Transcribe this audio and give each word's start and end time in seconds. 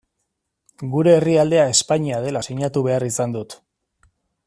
Gure 0.95 1.13
herrialdea 1.17 1.67
Espainia 1.73 2.23
dela 2.25 2.43
sinatu 2.49 2.83
behar 2.91 3.07
izan 3.13 3.37
dut. 3.37 3.59